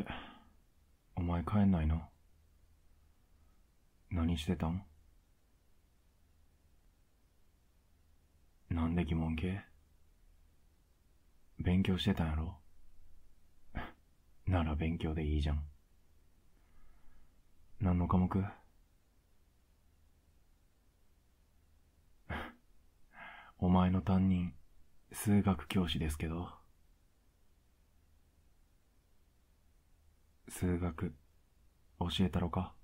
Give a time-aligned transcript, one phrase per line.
[0.00, 0.06] れ
[1.16, 2.02] お前帰んないの？
[4.10, 4.84] 何してたん？
[8.70, 9.60] なんで疑問系
[11.58, 12.58] 勉強してたんやろ？
[14.46, 15.64] なら勉強でいいじゃん。
[17.80, 18.44] 何の科目？
[23.58, 24.54] お前の担任、
[25.12, 26.59] 数学教師ですけど。
[30.60, 31.14] 数学、
[32.00, 32.74] 教えたろか？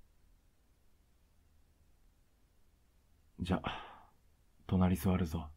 [3.39, 3.61] じゃ、
[4.66, 5.51] 隣座るぞ。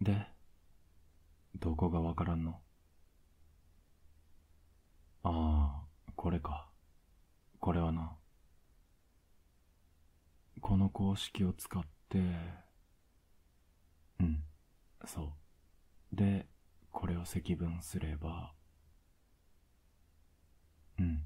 [0.00, 0.26] で、
[1.54, 2.60] どこがわからんの？
[5.22, 6.68] ああ、これか。
[7.60, 8.16] これはな。
[10.60, 12.18] この公式を使って、
[14.18, 14.42] うん、
[15.06, 15.22] そ
[16.12, 16.16] う。
[16.16, 16.48] で、
[17.02, 18.52] これを積分すれば、
[21.00, 21.24] うん、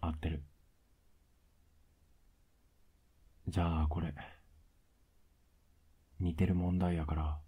[0.00, 0.42] 合ってる。
[3.46, 4.14] じゃあこれ、
[6.20, 7.38] 似てる問題やから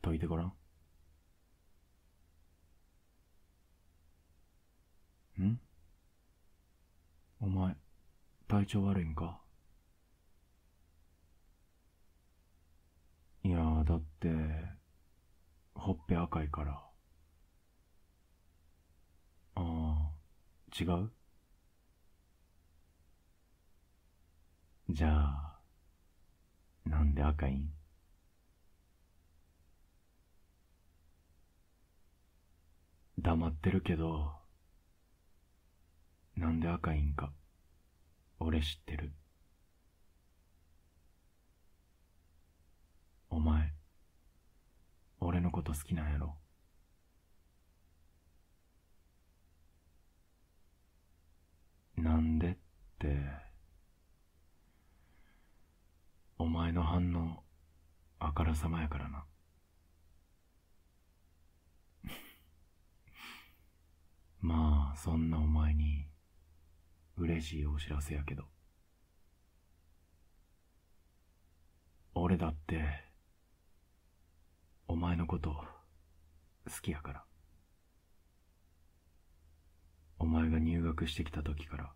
[0.00, 0.54] 解いてごらん。
[5.38, 5.60] ん？
[7.42, 7.76] お前、
[8.48, 9.38] 体調悪いんか？
[13.44, 14.30] いやだって、
[15.74, 16.82] ほっぺ赤いから。
[19.54, 20.10] ああ、
[20.78, 21.10] 違う？
[24.90, 25.58] じゃあ、
[26.86, 27.70] なんで赤いん？
[33.18, 34.32] 黙ってるけど、
[36.36, 37.32] なんで赤いんか、
[38.40, 39.12] 俺知ってる。
[43.30, 43.72] お前、
[45.20, 46.36] 俺のこと好きなんやろ？
[52.02, 52.56] なんでっ
[52.98, 53.16] て、
[56.36, 57.44] お前の反応、
[58.18, 59.24] あからさまやからな。
[64.42, 66.08] まあ、そんなお前に、
[67.16, 68.48] 嬉しいお知らせやけど。
[72.14, 73.04] 俺だって、
[74.88, 77.24] お前のこと、好きやから。
[80.18, 81.92] お前が入学してきた時から、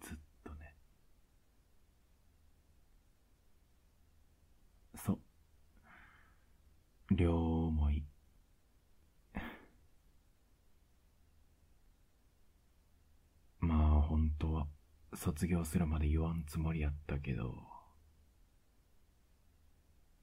[0.00, 0.74] ずっとね。
[4.94, 5.18] そ、
[7.10, 8.04] 両思い。
[14.08, 14.66] 本当は
[15.14, 17.54] 卒業するまで言わんつもりやったけど、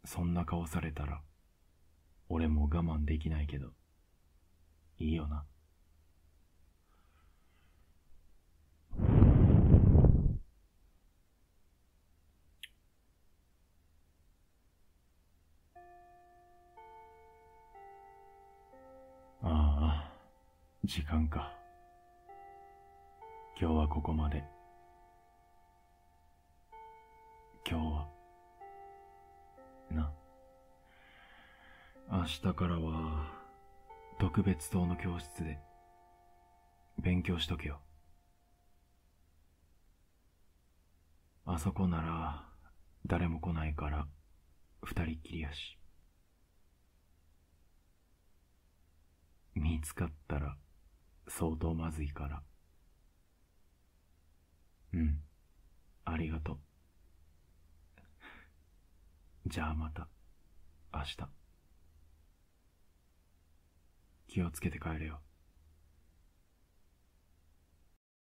[0.03, 1.21] そんな顔されたら、
[2.27, 3.69] 俺も我慢できないけど、
[4.97, 5.45] いいよな。
[20.85, 21.51] 時間か。
[23.59, 24.43] 今日はここまで。
[27.67, 28.07] 今日は、
[29.89, 30.13] な。
[32.11, 33.31] 明日からは、
[34.19, 35.57] 特別棟の教室で、
[36.99, 37.81] 勉強しとけよ。
[41.47, 42.47] あそこなら、
[43.07, 44.07] 誰も来ないから、
[44.83, 45.79] 二人っきりやし。
[49.55, 50.55] 見つかったら、
[51.27, 52.43] 相当まずいから。
[54.93, 55.21] うん。
[56.05, 56.57] ありがとう。
[59.47, 60.07] じゃあまた、
[60.93, 61.29] 明日。
[64.27, 65.21] 気をつけて帰れよ。